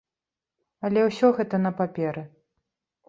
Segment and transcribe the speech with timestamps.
[0.89, 2.23] Але ўсё гэта на паперы.